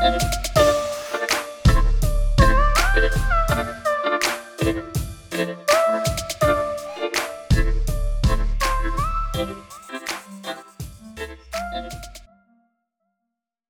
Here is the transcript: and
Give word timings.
and 0.00 0.47